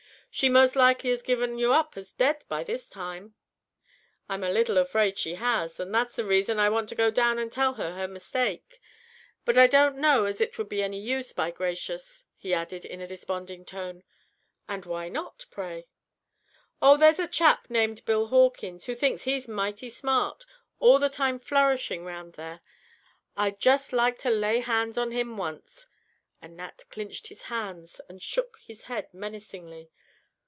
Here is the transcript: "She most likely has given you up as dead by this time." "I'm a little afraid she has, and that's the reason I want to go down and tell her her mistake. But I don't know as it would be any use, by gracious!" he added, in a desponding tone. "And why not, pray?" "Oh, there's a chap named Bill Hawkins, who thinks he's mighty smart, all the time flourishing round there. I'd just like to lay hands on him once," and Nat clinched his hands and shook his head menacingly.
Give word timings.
"She 0.33 0.47
most 0.47 0.77
likely 0.77 1.09
has 1.09 1.21
given 1.21 1.57
you 1.57 1.73
up 1.73 1.97
as 1.97 2.13
dead 2.13 2.45
by 2.47 2.63
this 2.63 2.89
time." 2.89 3.35
"I'm 4.29 4.45
a 4.45 4.49
little 4.49 4.77
afraid 4.77 5.19
she 5.19 5.35
has, 5.35 5.77
and 5.77 5.93
that's 5.93 6.15
the 6.15 6.23
reason 6.23 6.57
I 6.57 6.69
want 6.69 6.87
to 6.87 6.95
go 6.95 7.11
down 7.11 7.37
and 7.37 7.51
tell 7.51 7.73
her 7.73 7.95
her 7.95 8.07
mistake. 8.07 8.79
But 9.43 9.57
I 9.57 9.67
don't 9.67 9.97
know 9.97 10.23
as 10.23 10.39
it 10.39 10.57
would 10.57 10.69
be 10.69 10.81
any 10.81 11.01
use, 11.01 11.33
by 11.33 11.51
gracious!" 11.51 12.23
he 12.37 12.53
added, 12.53 12.85
in 12.85 13.01
a 13.01 13.07
desponding 13.07 13.65
tone. 13.65 14.03
"And 14.69 14.85
why 14.85 15.09
not, 15.09 15.47
pray?" 15.51 15.89
"Oh, 16.81 16.95
there's 16.95 17.19
a 17.19 17.27
chap 17.27 17.69
named 17.69 18.05
Bill 18.05 18.27
Hawkins, 18.27 18.85
who 18.85 18.95
thinks 18.95 19.23
he's 19.25 19.49
mighty 19.49 19.89
smart, 19.89 20.45
all 20.79 20.97
the 20.97 21.09
time 21.09 21.39
flourishing 21.39 22.05
round 22.05 22.35
there. 22.35 22.61
I'd 23.35 23.59
just 23.59 23.91
like 23.91 24.17
to 24.19 24.29
lay 24.29 24.61
hands 24.61 24.97
on 24.97 25.11
him 25.11 25.35
once," 25.35 25.87
and 26.41 26.55
Nat 26.55 26.85
clinched 26.89 27.27
his 27.27 27.41
hands 27.43 27.99
and 28.07 28.21
shook 28.21 28.57
his 28.65 28.83
head 28.83 29.13
menacingly. 29.13 29.91